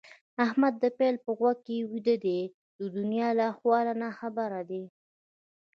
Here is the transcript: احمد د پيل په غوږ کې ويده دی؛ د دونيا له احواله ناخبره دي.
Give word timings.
احمد 0.45 0.73
د 0.83 0.85
پيل 0.97 1.15
په 1.25 1.31
غوږ 1.37 1.57
کې 1.67 1.77
ويده 1.91 2.15
دی؛ 2.25 2.39
د 2.79 2.81
دونيا 2.95 3.29
له 3.37 3.43
احواله 3.51 3.93
ناخبره 4.03 4.61
دي. 4.69 4.83